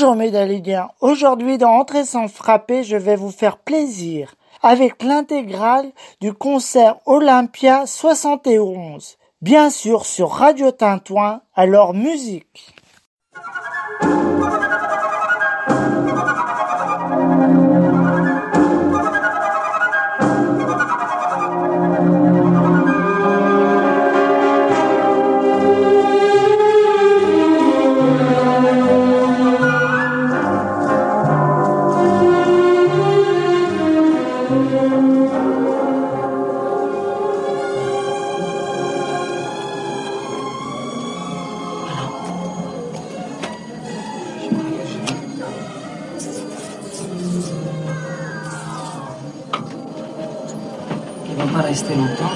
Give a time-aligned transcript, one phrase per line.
[0.00, 6.32] Bonjour Médaléliens, aujourd'hui dans Entrée sans frapper, je vais vous faire plaisir avec l'intégrale du
[6.32, 9.18] concert Olympia 71.
[9.42, 12.74] Bien sûr sur Radio Tintouin, alors musique.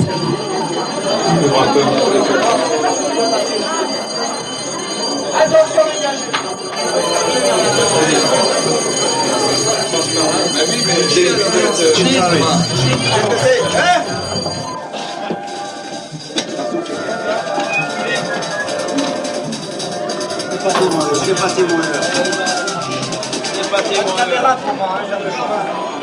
[25.15, 25.96] Mais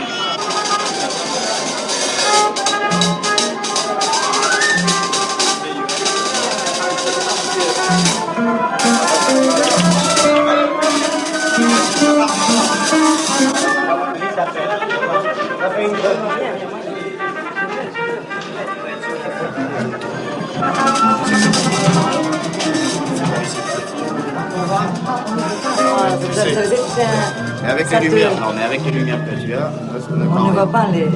[27.66, 29.72] avec les lumières, non, mais avec les lumières que tu as,
[30.10, 31.08] On ne voit pas les.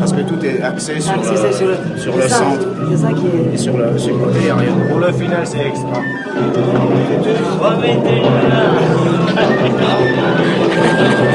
[0.00, 2.66] parce que tout est axé sur, le, sur le, sur le ça, centre.
[2.90, 3.54] C'est ça qui est.
[3.54, 4.72] Et sur le, sur le côté, il n'y a rien.
[4.90, 6.02] Pour le final, c'est extra.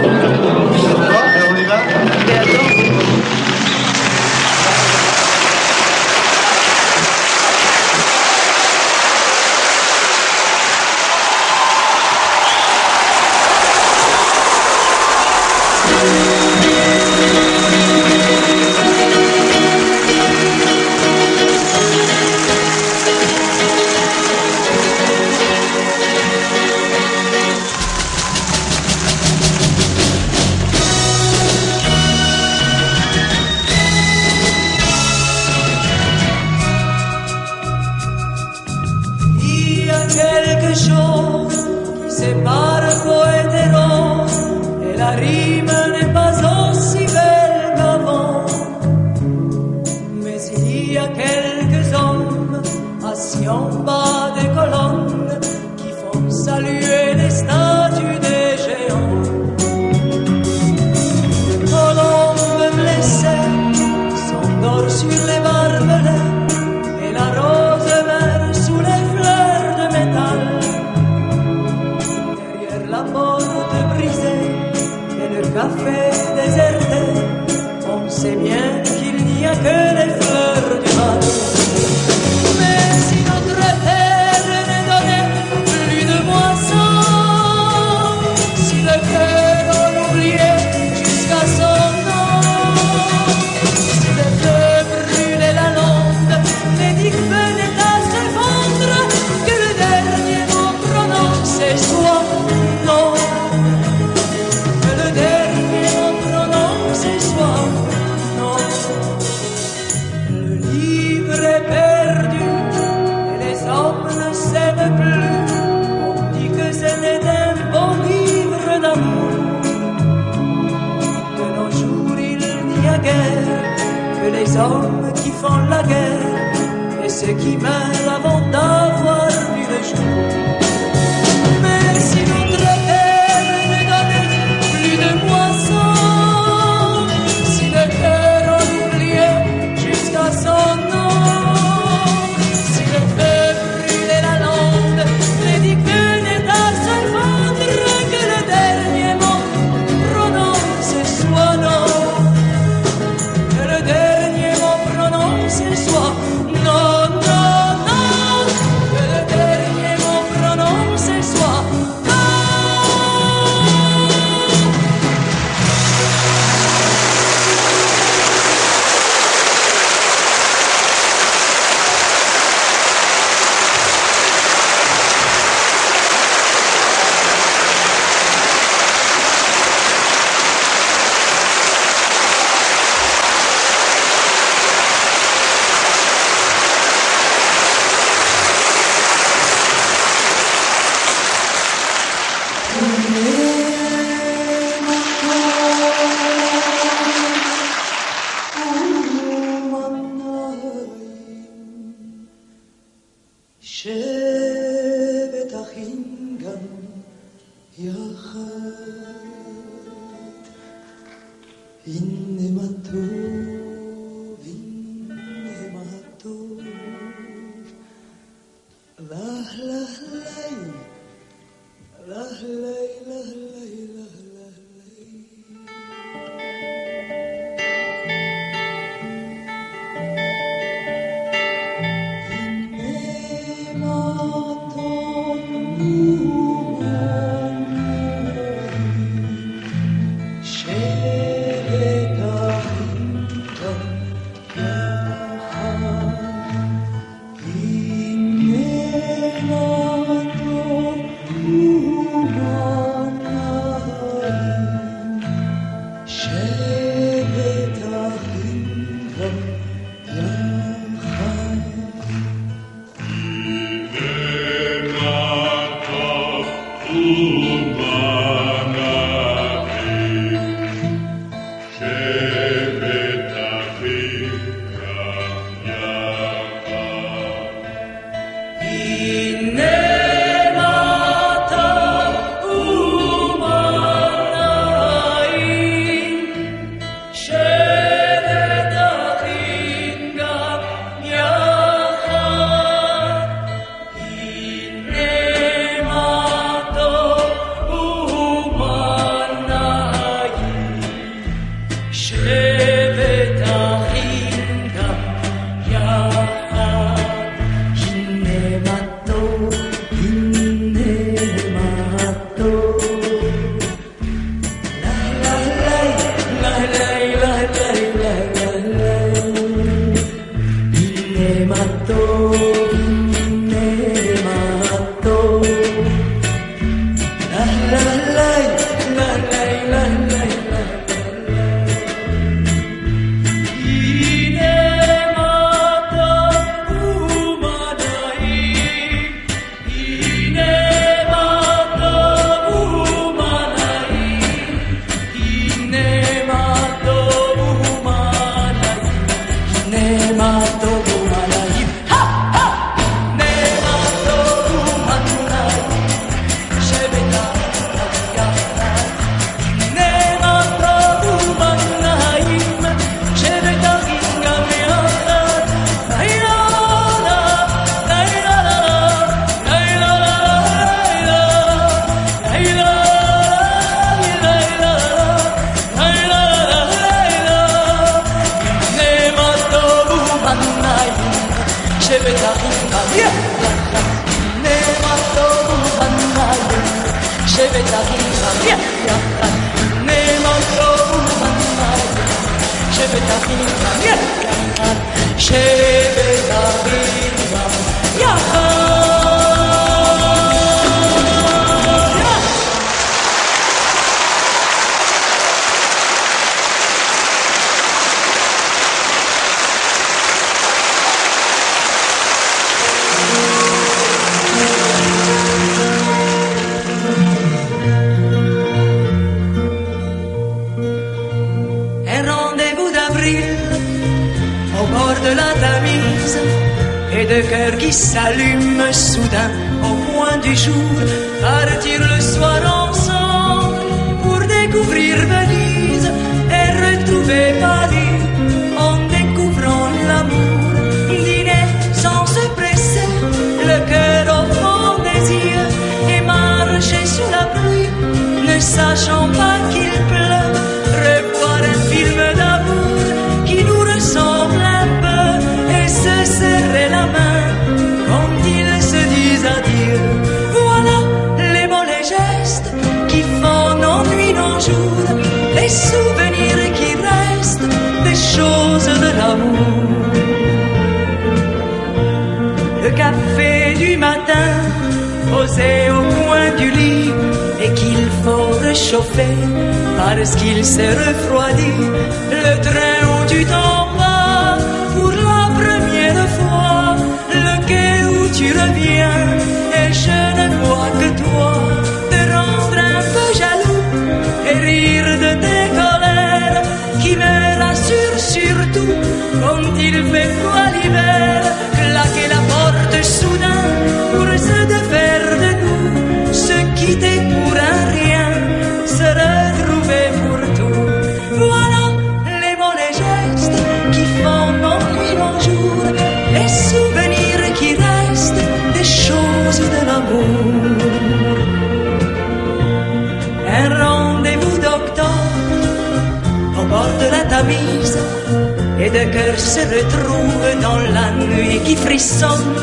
[529.18, 532.36] se retrouve dans la nuit qui frissonne,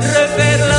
[0.00, 0.75] revers la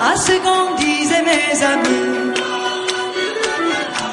[0.00, 2.32] à ce qu'en disaient mes amis.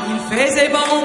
[0.10, 0.99] Il faisait bon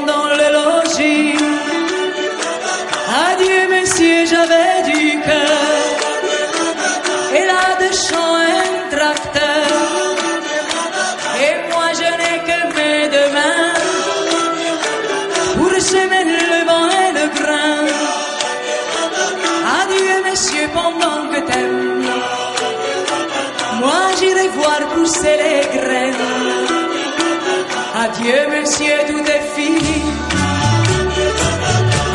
[28.17, 30.05] Adieu mes cieux tes filles,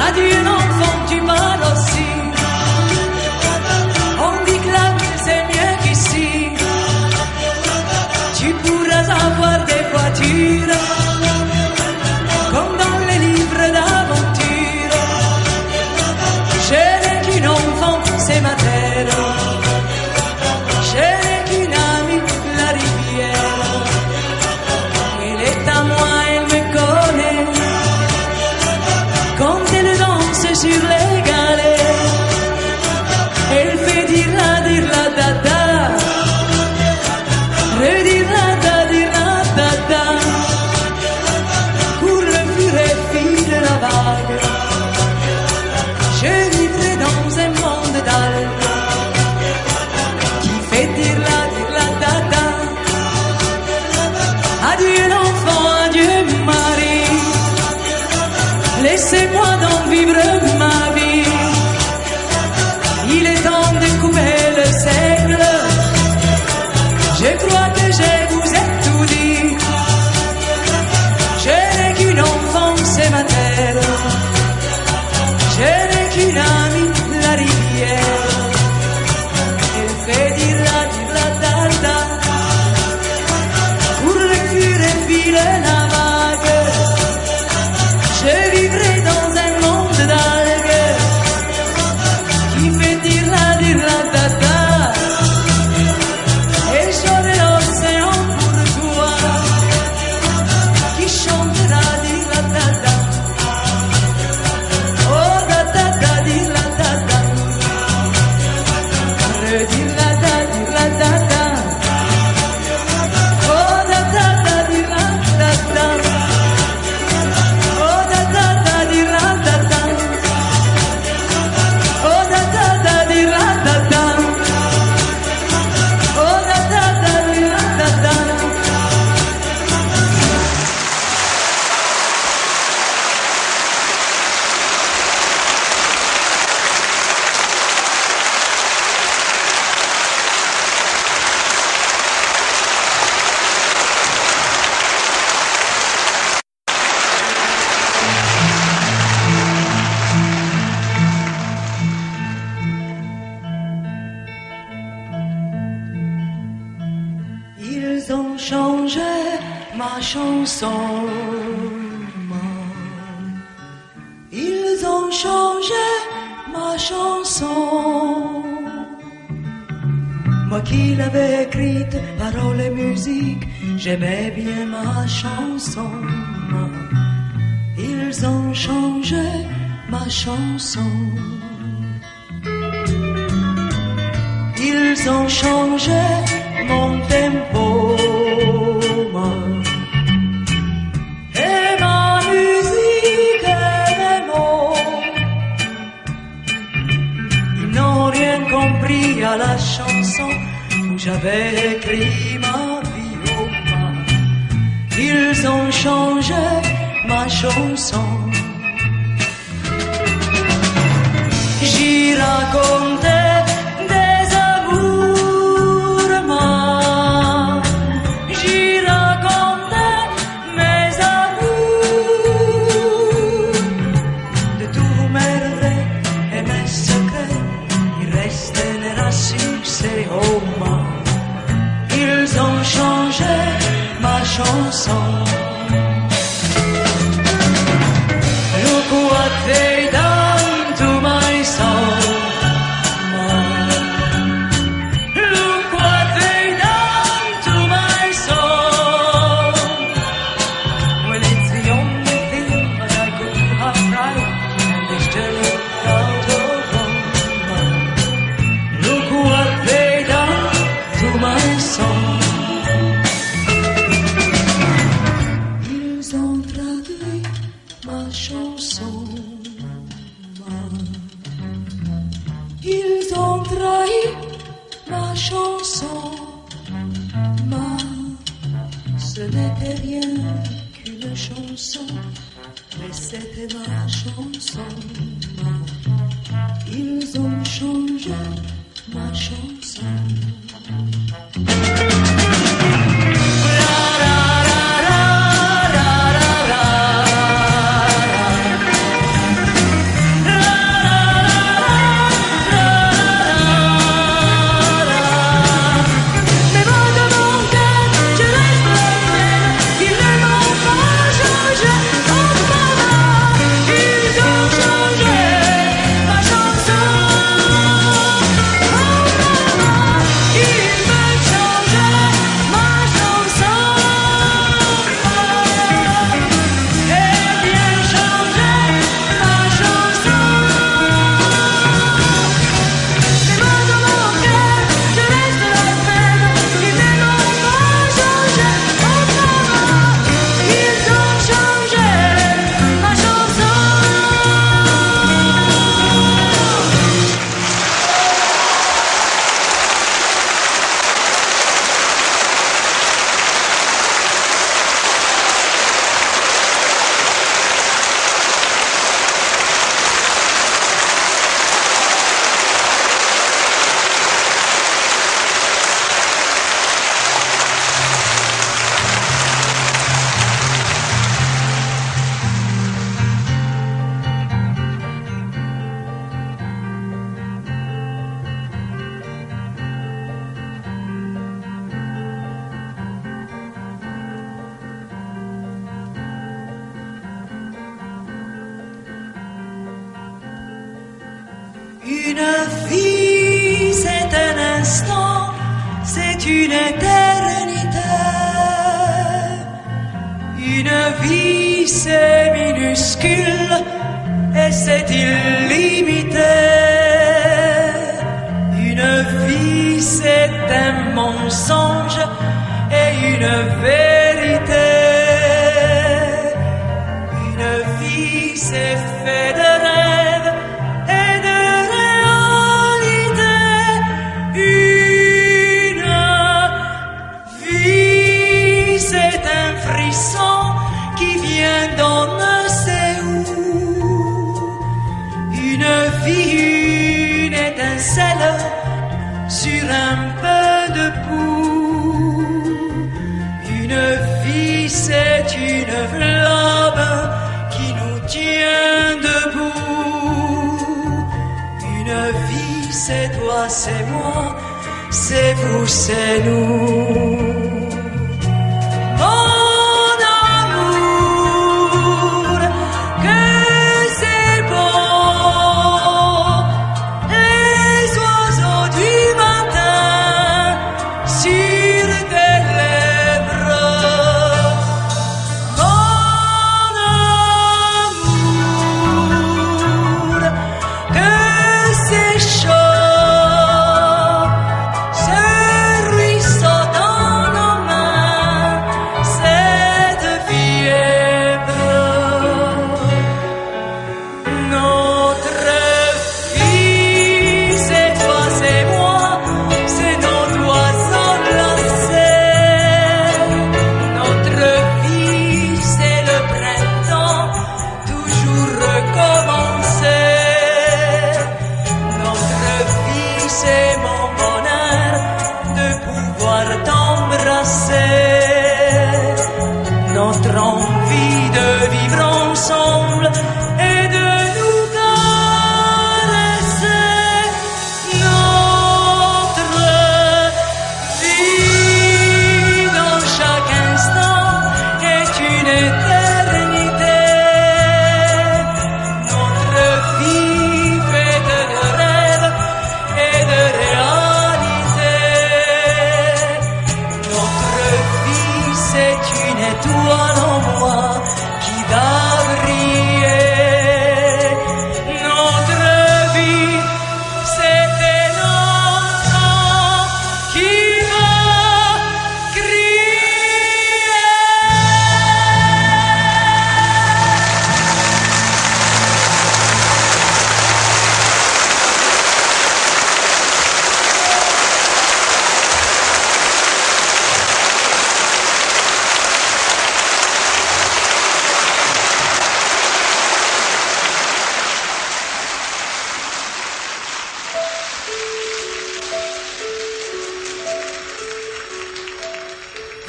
[0.07, 2.09] adieu l'enfant du mal aussi.
[4.17, 6.29] On dit que là vie c'est mieux qu'ici,
[8.37, 10.68] tu pourras avoir des voitures.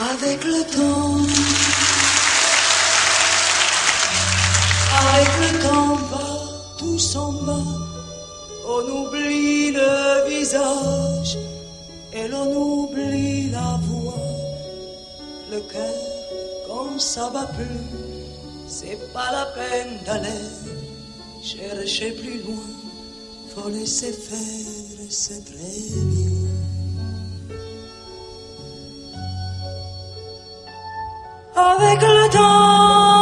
[0.00, 1.16] avec le temps.
[5.02, 6.28] Avec le temps va,
[6.78, 7.62] tout s'en va,
[8.66, 11.38] on oublie le visage
[12.12, 14.14] et l'on oublie la voix.
[15.50, 15.94] Le cœur,
[16.66, 17.66] quand ça va plus,
[18.66, 20.44] c'est pas la peine d'aller
[21.42, 22.68] chercher plus loin,
[23.54, 26.39] faut laisser faire, c'est très.
[31.60, 33.20] avec le temps,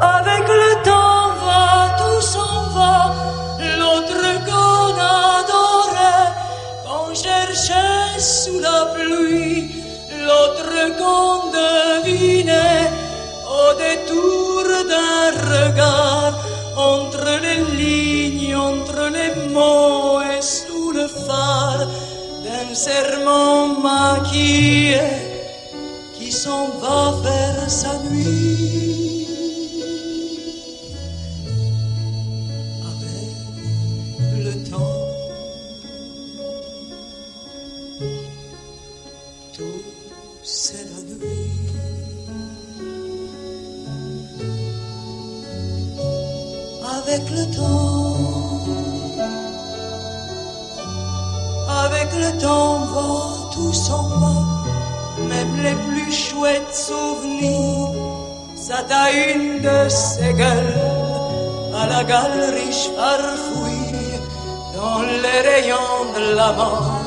[0.00, 2.96] avec le temps va, tout s'en va.
[3.78, 4.90] L'autre qu'on
[5.34, 6.30] adorait,
[6.84, 9.60] qu'on cherchait sous la pluie,
[10.26, 12.90] l'autre qu'on devinait
[13.58, 16.34] au détour d'un regard,
[16.76, 21.86] entre les lignes, entre les mots et sous le phare
[22.44, 25.23] d'un serment maquillé.
[26.94, 28.03] offer some
[56.44, 57.88] chouette souvenir,
[58.54, 60.78] ça t'a une de ses gueules.
[61.74, 64.18] À la galerie Charfouille,
[64.76, 67.00] dans les rayons de la mort,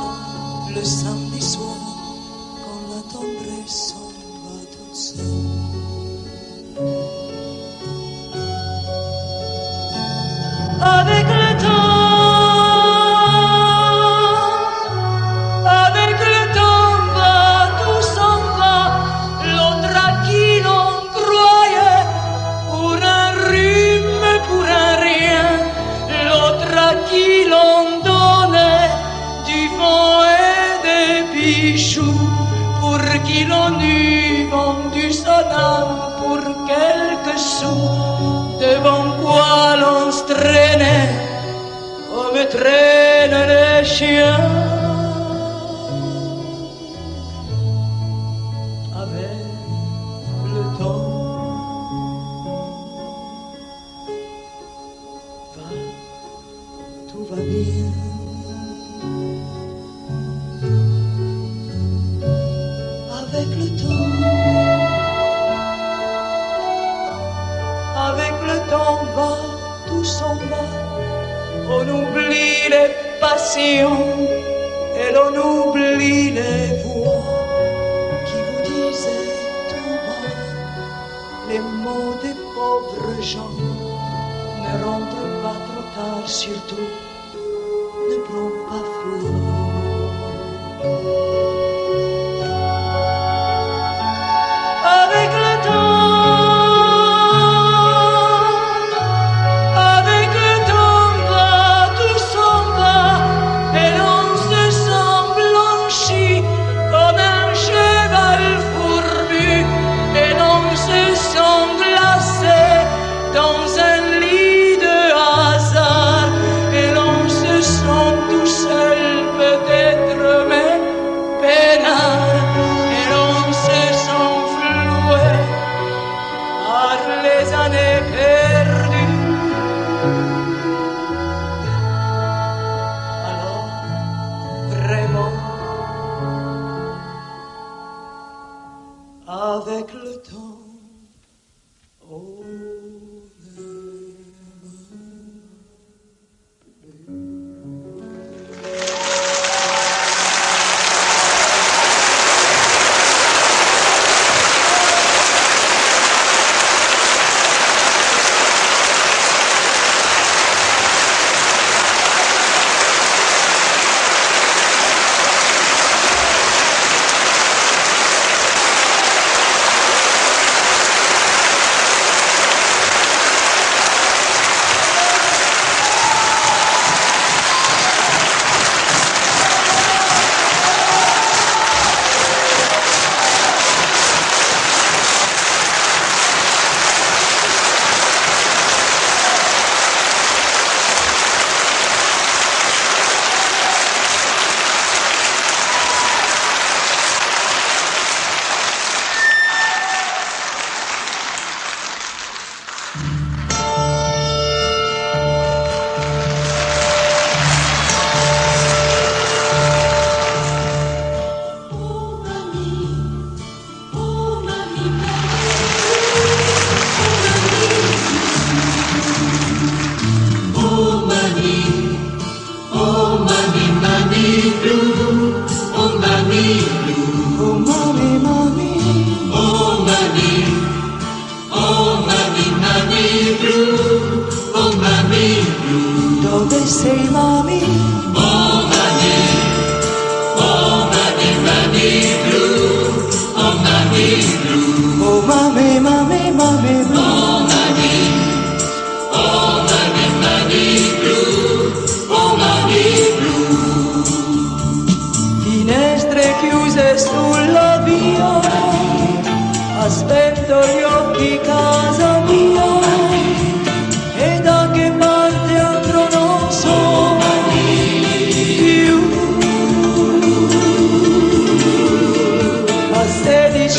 [43.99, 44.56] special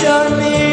[0.00, 0.67] show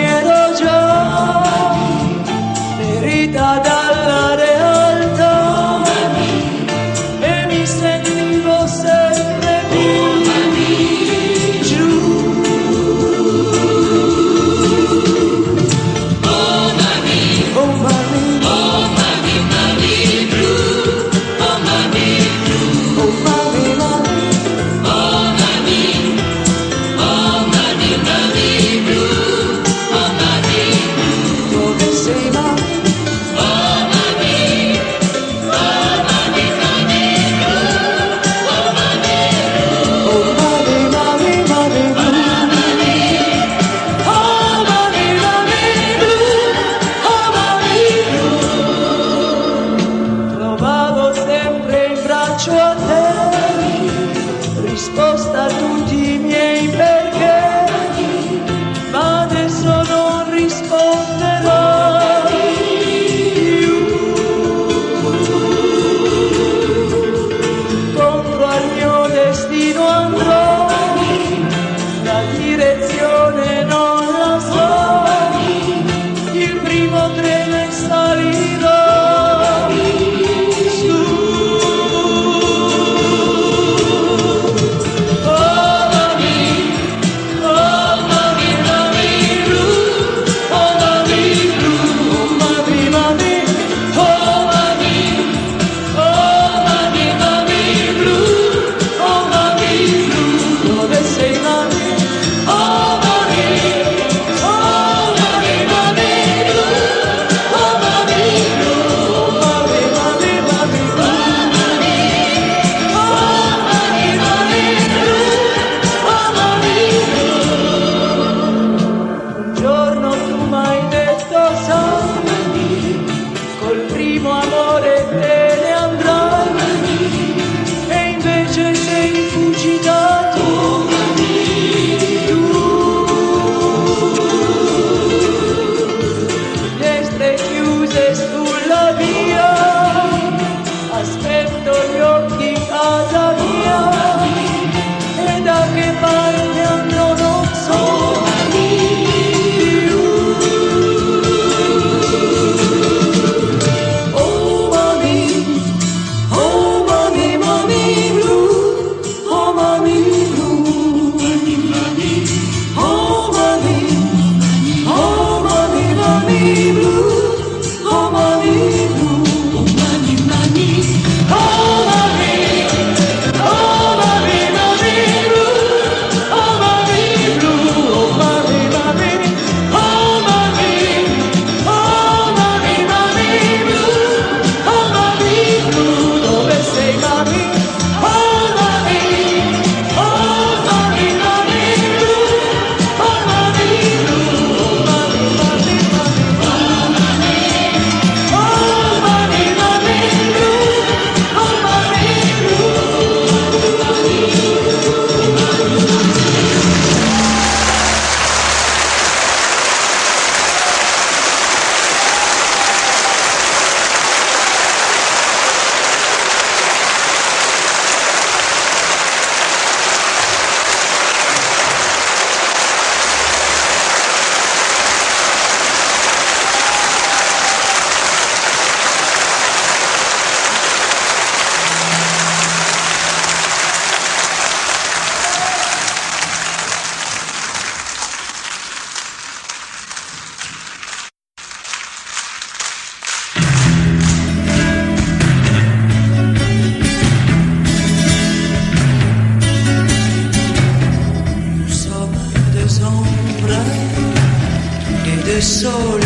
[255.38, 256.04] et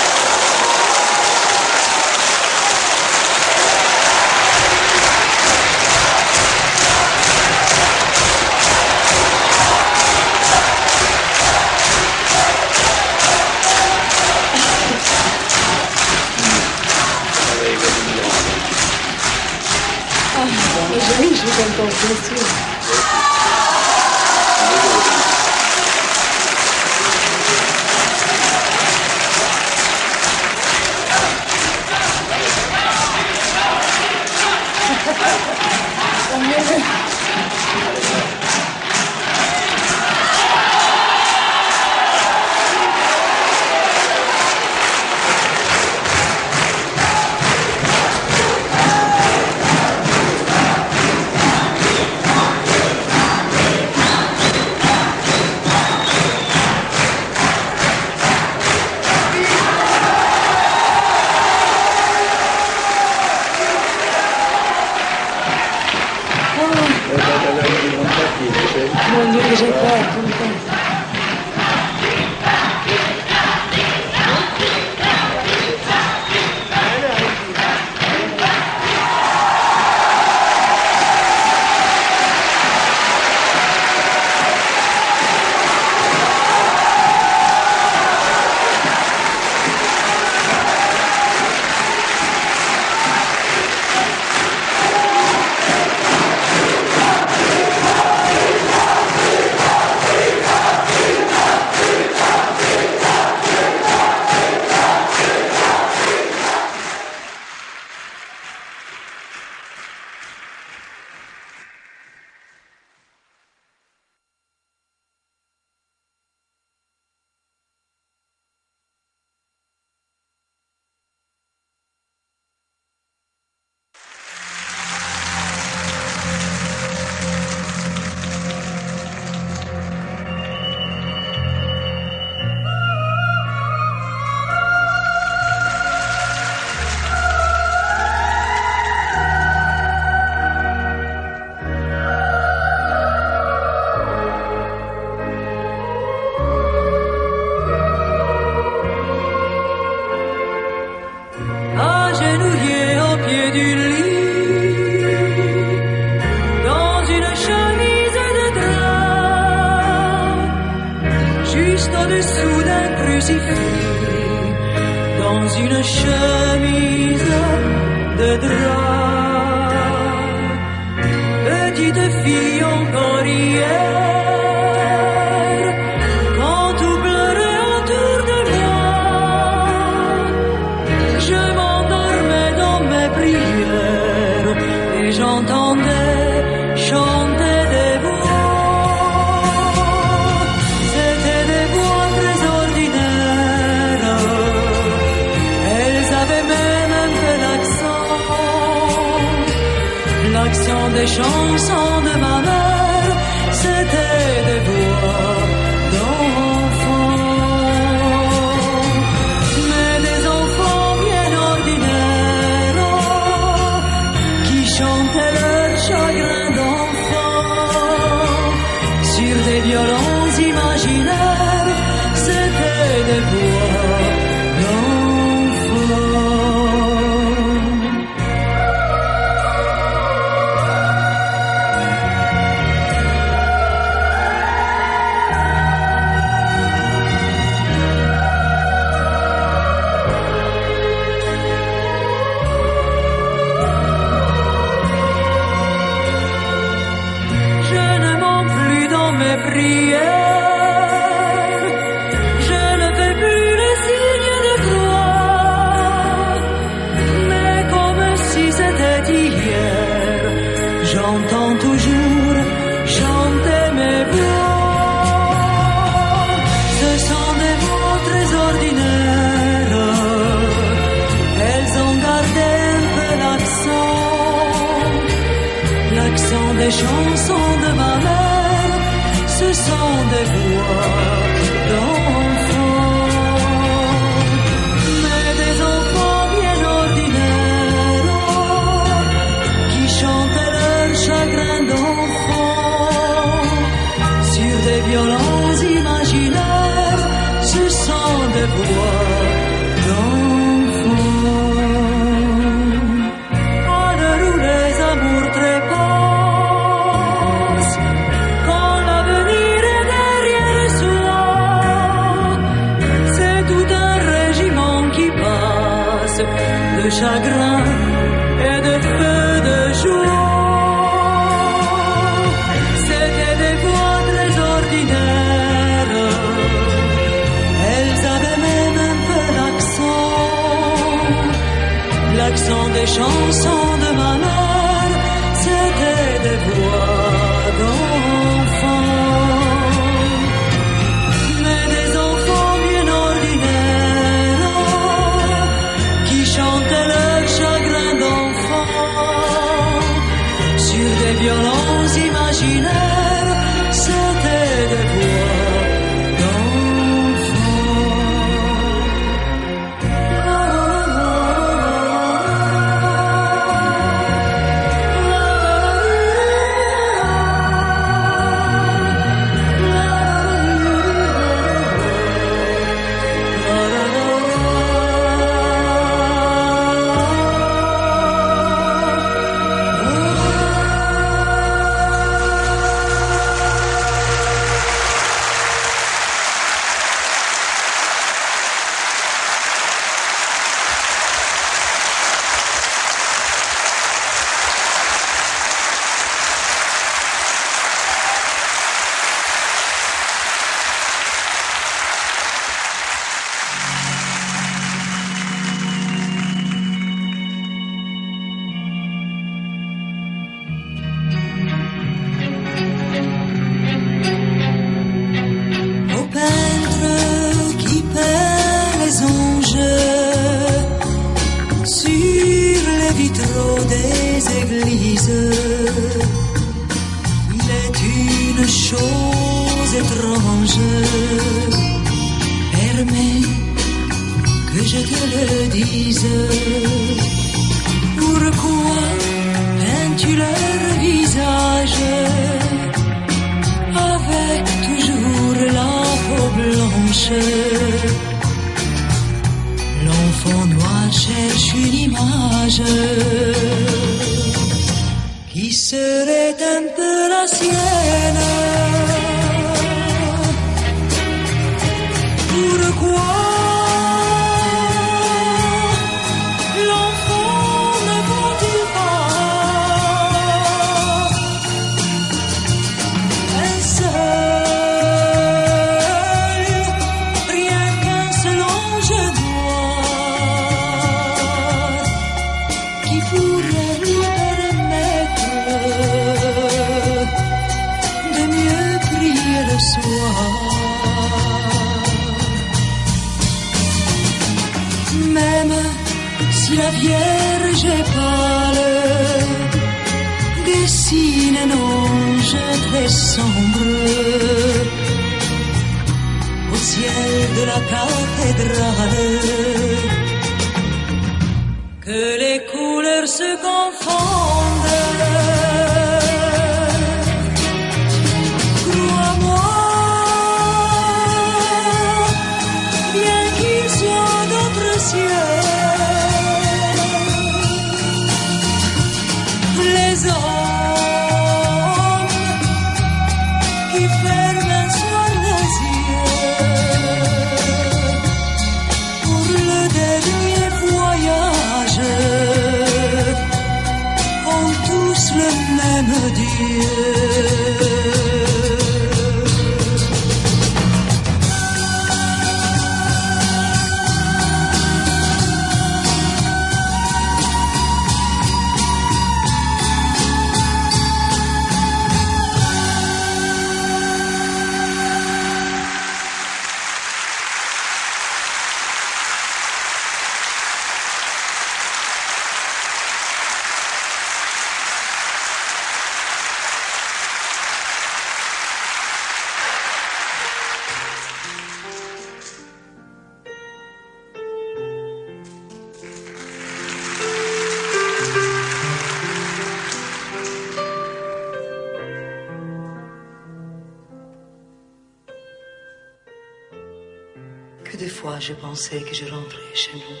[598.56, 600.00] pensé que je rentrais chez nous.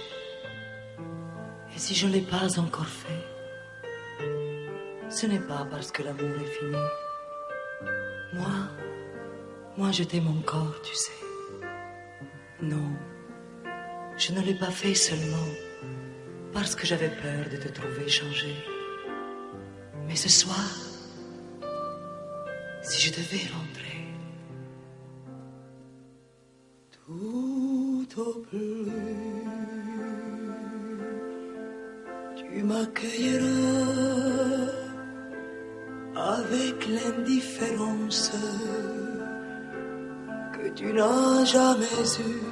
[1.74, 3.24] Et si je ne l'ai pas encore fait,
[5.10, 6.84] ce n'est pas parce que l'amour est fini.
[8.32, 8.56] Moi,
[9.76, 11.20] moi je t'aime encore, tu sais.
[12.62, 12.88] Non,
[14.16, 15.50] je ne l'ai pas fait seulement
[16.54, 18.54] parce que j'avais peur de te trouver changé.
[20.06, 20.70] Mais ce soir,
[22.80, 23.95] si je devais rentrer,
[32.36, 33.46] tu m'accueilleras
[36.16, 38.32] avec l'indifférence
[40.54, 41.84] que tu n'as jamais
[42.26, 42.42] eue.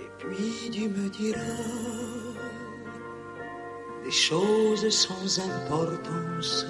[0.00, 1.40] Et puis tu me diras
[4.04, 6.66] des choses sans importance,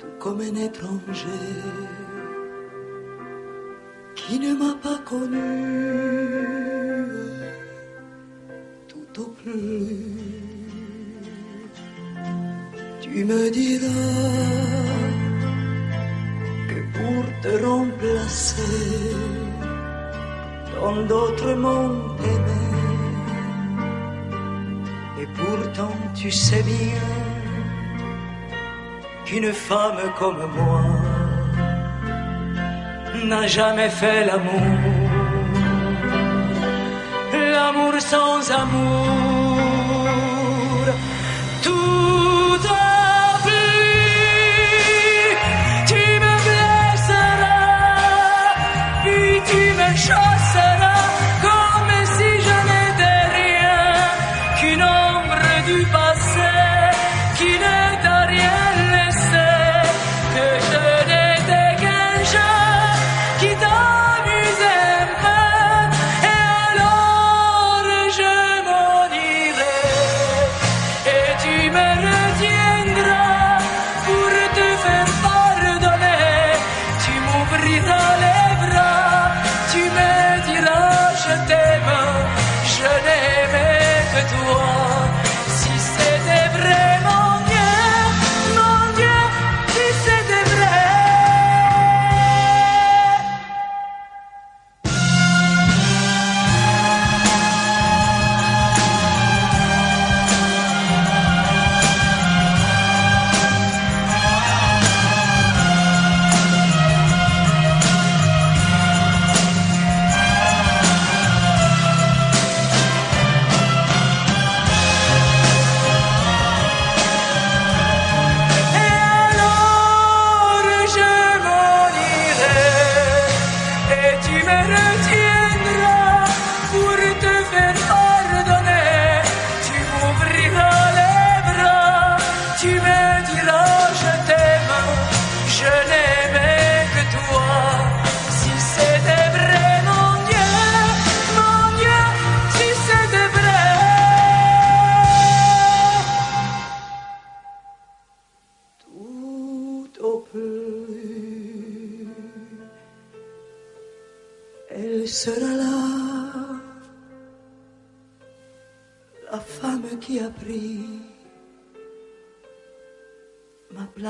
[0.00, 1.28] tout comme un étranger
[4.26, 5.52] qui ne m'a pas connu
[8.88, 9.86] tout au plus.
[13.02, 13.88] Tu me diras
[16.68, 19.12] que pour te remplacer
[20.74, 22.82] dans d'autres mondes aimés,
[25.22, 27.08] et pourtant tu sais bien
[29.24, 30.82] qu'une femme comme moi
[33.24, 34.62] n'a jamais fait l'amour.
[37.32, 39.06] L'amour sans amour,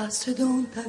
[0.06, 0.82] ma place dans ta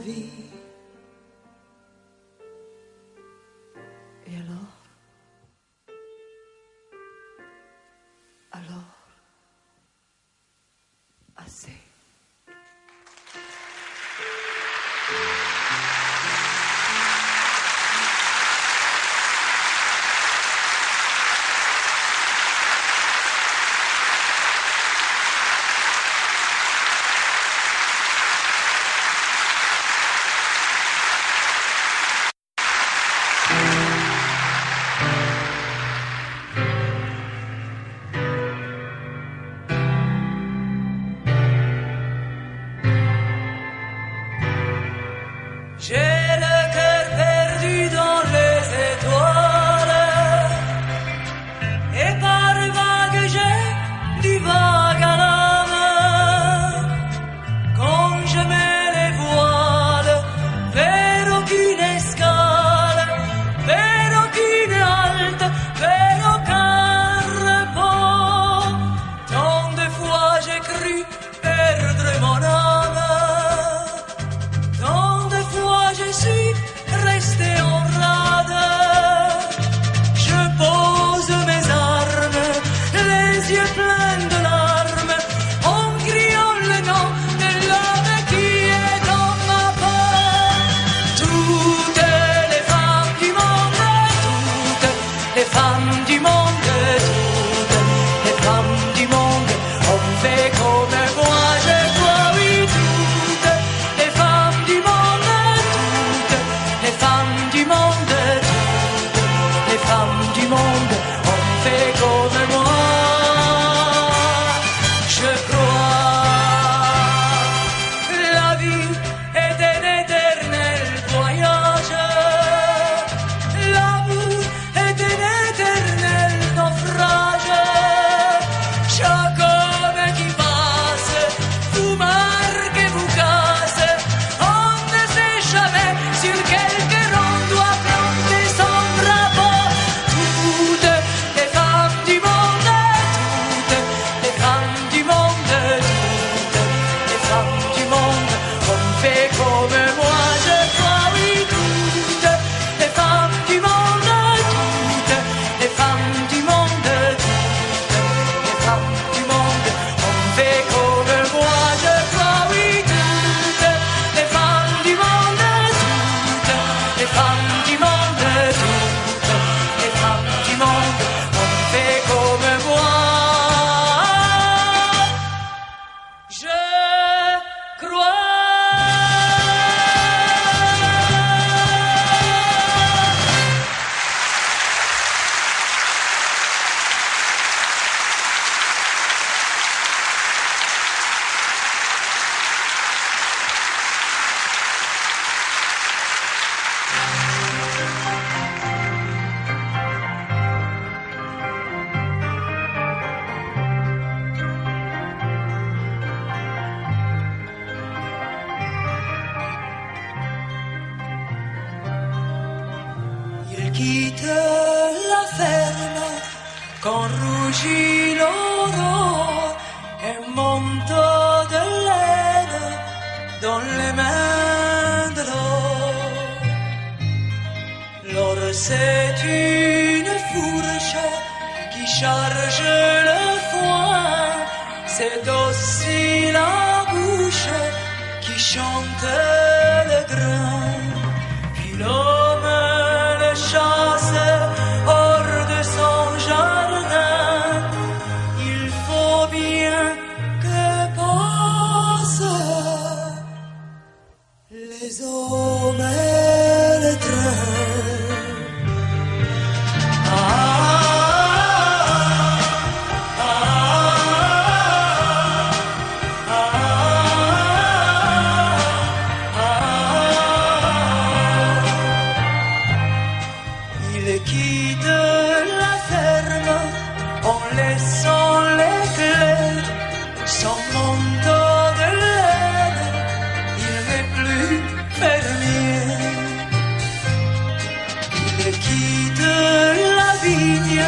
[288.60, 290.86] qui de la vigne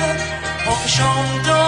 [0.68, 1.59] enchante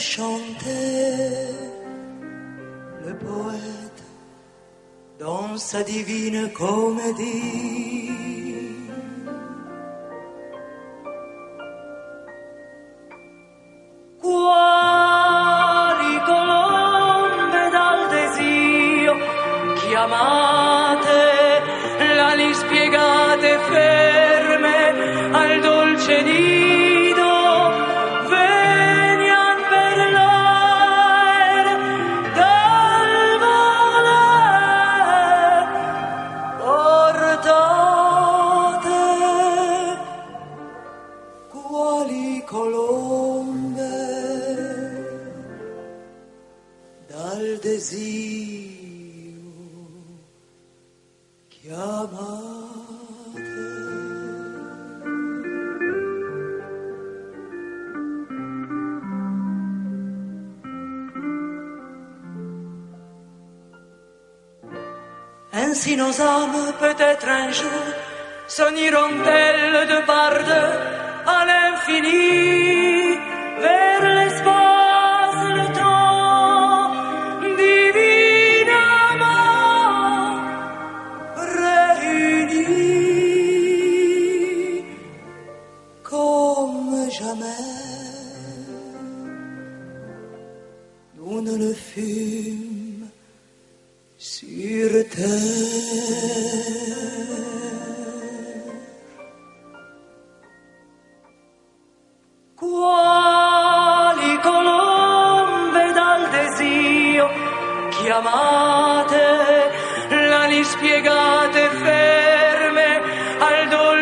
[0.00, 1.52] Chanter
[3.04, 4.02] le poète
[5.18, 7.99] dans sa divine comédie.
[67.00, 67.89] работать раньше.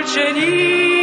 [0.01, 0.98] dolce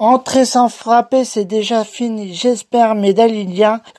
[0.00, 2.32] Entrer sans frapper, c'est déjà fini.
[2.32, 3.12] J'espère, mes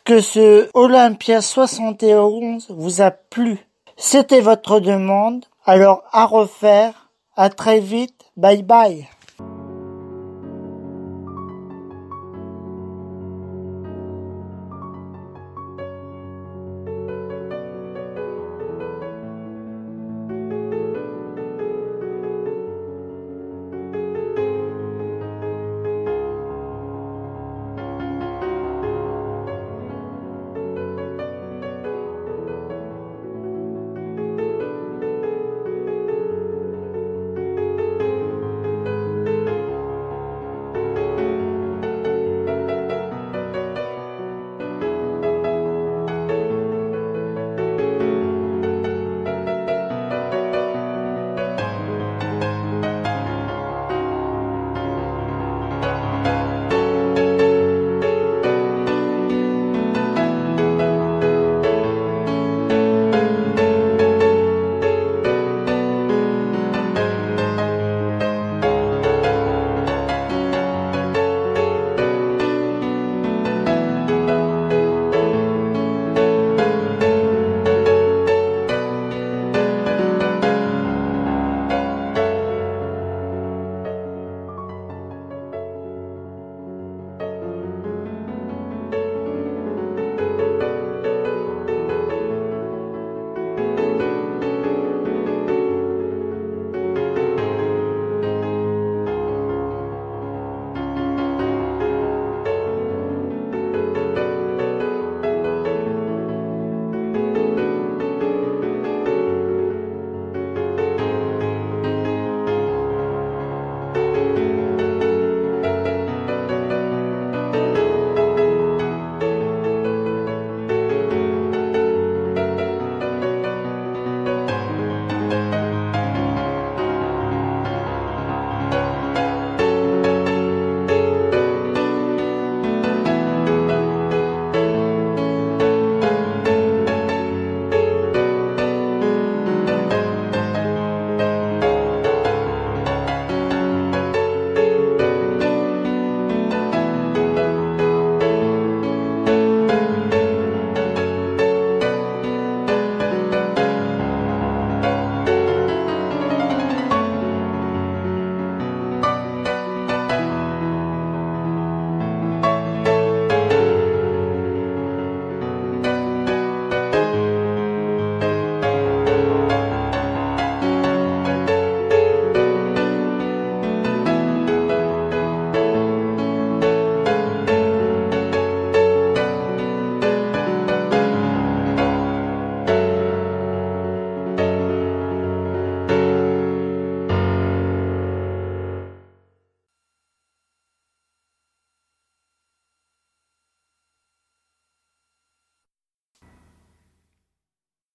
[0.03, 3.59] que ce Olympia 71 vous a plu.
[3.97, 5.45] C'était votre demande.
[5.63, 7.11] Alors, à refaire.
[7.35, 8.19] À très vite.
[8.35, 9.07] Bye bye.